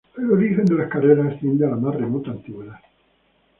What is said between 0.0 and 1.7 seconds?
El origen de las carreras asciende a